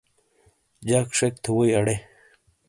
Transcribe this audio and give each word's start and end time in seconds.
جگ 0.87 1.07
شیک 1.17 1.35
تھے 1.43 1.49
ووئی 1.53 1.69
اڑے۔ 1.77 1.95